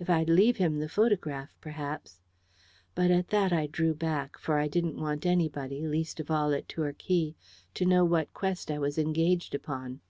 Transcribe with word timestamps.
If 0.00 0.10
I'd 0.10 0.28
leave 0.28 0.56
him 0.56 0.80
the 0.80 0.88
photograph, 0.88 1.54
perhaps 1.60 2.18
but 2.96 3.12
at 3.12 3.28
that 3.28 3.52
I 3.52 3.68
drew 3.68 3.94
back, 3.94 4.36
for 4.36 4.58
I 4.58 4.66
didn't 4.66 4.98
want 5.00 5.24
anybody, 5.24 5.86
least 5.86 6.18
of 6.18 6.28
all 6.28 6.50
at 6.54 6.68
Torquay, 6.68 7.36
to 7.74 7.86
know 7.86 8.04
what 8.04 8.34
quest 8.34 8.72
I 8.72 8.80
was 8.80 8.98
engaged 8.98 9.54
upon. 9.54 10.00